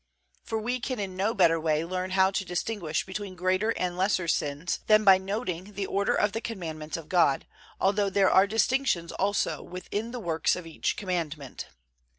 For 0.43 0.57
we 0.57 0.79
can 0.79 0.99
in 0.99 1.15
no 1.15 1.35
better 1.35 1.59
way 1.59 1.85
learn 1.85 2.09
how 2.17 2.31
to 2.31 2.43
distinguish 2.43 3.05
between 3.05 3.35
greater 3.35 3.69
and 3.69 3.95
lesser 3.95 4.27
sins 4.27 4.79
than 4.87 5.03
by 5.03 5.19
noting 5.19 5.73
the 5.73 5.85
order 5.85 6.15
of 6.15 6.31
the 6.31 6.41
Commandments 6.41 6.97
of 6.97 7.07
God, 7.07 7.45
although 7.79 8.09
there 8.09 8.31
are 8.31 8.47
distinctions 8.47 9.11
also 9.11 9.61
within 9.61 10.09
the 10.09 10.19
works 10.19 10.55
of 10.55 10.65
each 10.65 10.97
Commandment. 10.97 11.67